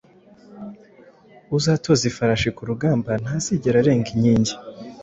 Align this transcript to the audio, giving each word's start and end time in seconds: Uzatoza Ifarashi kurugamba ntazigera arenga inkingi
Uzatoza 1.57 2.03
Ifarashi 2.11 2.49
kurugamba 2.57 3.09
ntazigera 3.21 3.75
arenga 3.81 4.09
inkingi 4.15 4.53